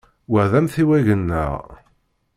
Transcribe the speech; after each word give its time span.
Wa 0.31 0.43
d 0.51 0.53
amtiweg-nneɣ. 0.59 1.55